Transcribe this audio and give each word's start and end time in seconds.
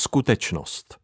Skutečnost. 0.00 0.98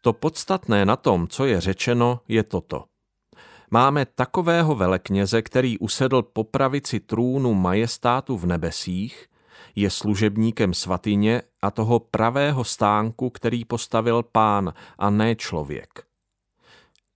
To 0.00 0.12
podstatné 0.12 0.84
na 0.84 0.96
tom, 0.96 1.28
co 1.28 1.44
je 1.46 1.60
řečeno, 1.60 2.20
je 2.28 2.42
toto. 2.42 2.84
Máme 3.70 4.06
takového 4.06 4.74
velekněze, 4.74 5.42
který 5.42 5.78
usedl 5.78 6.22
po 6.22 6.44
pravici 6.44 7.00
trůnu 7.00 7.54
majestátu 7.54 8.36
v 8.36 8.46
nebesích, 8.46 9.26
je 9.74 9.90
služebníkem 9.90 10.74
svatyně 10.74 11.42
a 11.62 11.70
toho 11.70 12.00
pravého 12.00 12.64
stánku, 12.64 13.30
který 13.30 13.64
postavil 13.64 14.22
pán 14.22 14.74
a 14.98 15.10
ne 15.10 15.36
člověk. 15.36 16.06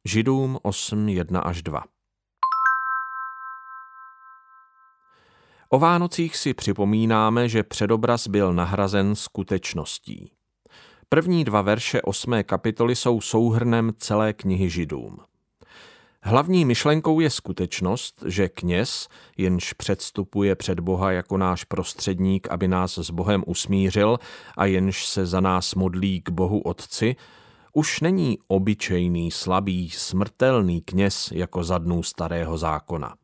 Židům 0.04 0.58
8, 0.62 1.08
1 1.08 1.40
až 1.40 1.62
2. 1.62 1.84
O 5.72 5.78
Vánocích 5.78 6.36
si 6.36 6.54
připomínáme, 6.54 7.48
že 7.48 7.62
předobraz 7.62 8.26
byl 8.28 8.52
nahrazen 8.52 9.14
skutečností. 9.14 10.32
První 11.08 11.44
dva 11.44 11.62
verše 11.62 12.02
osmé 12.02 12.44
kapitoly 12.44 12.96
jsou 12.96 13.20
souhrnem 13.20 13.92
celé 13.96 14.32
knihy 14.32 14.70
Židům. 14.70 15.18
Hlavní 16.22 16.64
myšlenkou 16.64 17.20
je 17.20 17.30
skutečnost, 17.30 18.24
že 18.26 18.48
kněz, 18.48 19.08
jenž 19.36 19.72
předstupuje 19.72 20.54
před 20.54 20.80
Boha 20.80 21.12
jako 21.12 21.36
náš 21.38 21.64
prostředník, 21.64 22.48
aby 22.50 22.68
nás 22.68 22.98
s 22.98 23.10
Bohem 23.10 23.44
usmířil 23.46 24.18
a 24.56 24.64
jenž 24.64 25.06
se 25.06 25.26
za 25.26 25.40
nás 25.40 25.74
modlí 25.74 26.20
k 26.20 26.30
Bohu 26.30 26.60
Otci, 26.60 27.16
už 27.72 28.00
není 28.00 28.38
obyčejný, 28.48 29.30
slabý, 29.30 29.90
smrtelný 29.90 30.80
kněz 30.80 31.32
jako 31.32 31.64
za 31.64 31.78
dnů 31.78 32.02
starého 32.02 32.58
zákona. 32.58 33.14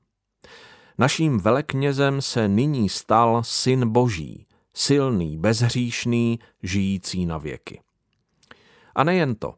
Naším 0.98 1.38
veleknězem 1.38 2.22
se 2.22 2.48
nyní 2.48 2.88
stal 2.88 3.42
syn 3.44 3.88
Boží, 3.88 4.46
silný, 4.74 5.38
bezhříšný, 5.38 6.38
žijící 6.62 7.26
na 7.26 7.38
věky. 7.38 7.80
A 8.94 9.04
nejen 9.04 9.34
to. 9.34 9.54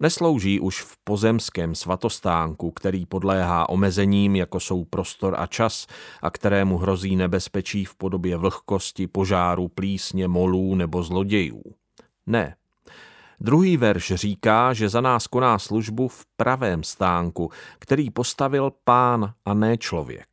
Neslouží 0.00 0.60
už 0.60 0.82
v 0.82 0.96
pozemském 1.04 1.74
svatostánku, 1.74 2.70
který 2.70 3.06
podléhá 3.06 3.68
omezením, 3.68 4.36
jako 4.36 4.60
jsou 4.60 4.84
prostor 4.84 5.34
a 5.38 5.46
čas, 5.46 5.86
a 6.22 6.30
kterému 6.30 6.78
hrozí 6.78 7.16
nebezpečí 7.16 7.84
v 7.84 7.94
podobě 7.94 8.36
vlhkosti, 8.36 9.06
požáru, 9.06 9.68
plísně, 9.68 10.28
molů 10.28 10.74
nebo 10.74 11.02
zlodějů. 11.02 11.62
Ne. 12.26 12.56
Druhý 13.40 13.76
verš 13.76 14.12
říká, 14.14 14.72
že 14.72 14.88
za 14.88 15.00
nás 15.00 15.26
koná 15.26 15.58
službu 15.58 16.08
v 16.08 16.26
pravém 16.36 16.82
stánku, 16.82 17.50
který 17.78 18.10
postavil 18.10 18.72
pán 18.84 19.32
a 19.44 19.54
ne 19.54 19.78
člověk. 19.78 20.29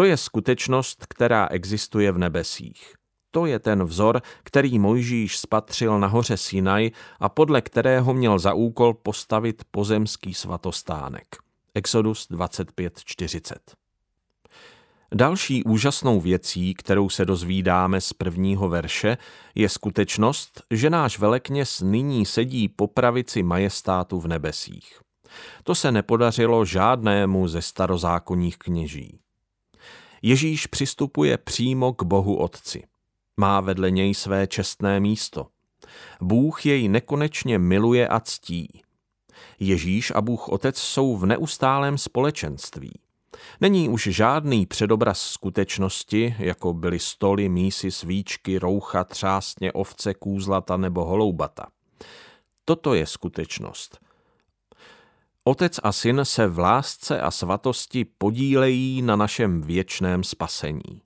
To 0.00 0.04
je 0.04 0.16
skutečnost, 0.16 1.06
která 1.08 1.46
existuje 1.46 2.12
v 2.12 2.18
nebesích. 2.18 2.94
To 3.30 3.46
je 3.46 3.58
ten 3.58 3.84
vzor, 3.84 4.22
který 4.42 4.78
Mojžíš 4.78 5.38
spatřil 5.38 5.98
na 6.00 6.06
hoře 6.06 6.36
Sinaj 6.36 6.90
a 7.20 7.28
podle 7.28 7.60
kterého 7.60 8.14
měl 8.14 8.38
za 8.38 8.54
úkol 8.54 8.94
postavit 8.94 9.62
pozemský 9.70 10.34
svatostánek. 10.34 11.26
Exodus 11.74 12.30
25.40 12.30 13.54
Další 15.14 15.64
úžasnou 15.64 16.20
věcí, 16.20 16.74
kterou 16.74 17.08
se 17.08 17.24
dozvídáme 17.24 18.00
z 18.00 18.12
prvního 18.12 18.68
verše, 18.68 19.18
je 19.54 19.68
skutečnost, 19.68 20.62
že 20.70 20.90
náš 20.90 21.18
velekněz 21.18 21.80
nyní 21.80 22.26
sedí 22.26 22.68
po 22.68 22.86
pravici 22.86 23.42
majestátu 23.42 24.20
v 24.20 24.28
nebesích. 24.28 25.00
To 25.64 25.74
se 25.74 25.92
nepodařilo 25.92 26.64
žádnému 26.64 27.48
ze 27.48 27.62
starozákonních 27.62 28.58
kněží. 28.58 29.20
Ježíš 30.22 30.66
přistupuje 30.66 31.38
přímo 31.38 31.92
k 31.92 32.02
Bohu 32.02 32.36
Otci. 32.36 32.82
Má 33.36 33.60
vedle 33.60 33.90
něj 33.90 34.14
své 34.14 34.46
čestné 34.46 35.00
místo. 35.00 35.46
Bůh 36.20 36.66
jej 36.66 36.88
nekonečně 36.88 37.58
miluje 37.58 38.08
a 38.08 38.20
ctí. 38.20 38.82
Ježíš 39.60 40.12
a 40.14 40.20
Bůh 40.20 40.48
Otec 40.48 40.78
jsou 40.78 41.16
v 41.16 41.26
neustálém 41.26 41.98
společenství. 41.98 42.92
Není 43.60 43.88
už 43.88 44.02
žádný 44.02 44.66
předobraz 44.66 45.20
skutečnosti, 45.20 46.34
jako 46.38 46.74
byly 46.74 46.98
stoly, 46.98 47.48
mísy, 47.48 47.90
svíčky, 47.90 48.58
roucha, 48.58 49.04
třásně, 49.04 49.72
ovce, 49.72 50.14
kůzlata 50.14 50.76
nebo 50.76 51.04
holoubata. 51.04 51.66
Toto 52.64 52.94
je 52.94 53.06
skutečnost– 53.06 53.98
Otec 55.44 55.80
a 55.82 55.92
syn 55.92 56.20
se 56.22 56.46
v 56.46 56.58
lásce 56.58 57.20
a 57.20 57.30
svatosti 57.30 58.04
podílejí 58.04 59.02
na 59.02 59.16
našem 59.16 59.62
věčném 59.62 60.24
spasení. 60.24 61.02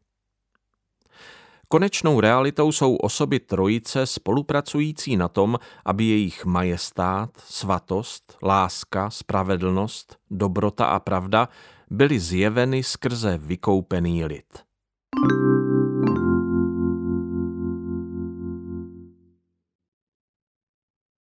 Konečnou 1.69 2.21
realitou 2.21 2.73
jsou 2.73 2.97
osoby 2.97 3.41
trojice 3.41 4.07
spolupracující 4.07 5.17
na 5.17 5.29
tom, 5.29 5.59
aby 5.85 6.05
jejich 6.05 6.45
majestát, 6.45 7.31
svatost, 7.37 8.37
láska, 8.43 9.11
spravedlnost, 9.11 10.17
dobrota 10.31 10.87
a 10.87 11.01
pravda 11.01 11.49
byly 11.91 12.21
zjeveny 12.21 12.83
skrze 12.83 13.39
vykoupený 13.39 14.25
lid. 14.25 14.65